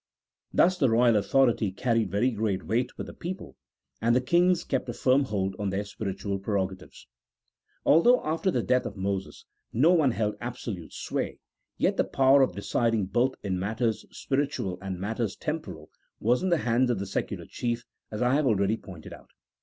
[0.51, 3.55] Thus the royal authority carried very great weight with the people,
[4.01, 7.05] and the kings kept a firm hold on their spiritual prerogatives.
[7.85, 11.37] Although, after the death of Moses, no one held absolute sway,
[11.77, 16.57] yet the power of deciding both in matters spiritual and matters temporal was in the
[16.57, 19.29] hands of the secular chief, as I have already pointed out.